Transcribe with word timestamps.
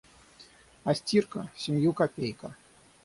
А 0.83 0.95
стирка— 0.95 1.51
в 1.55 1.61
семью 1.61 1.93
копейка. 1.93 2.55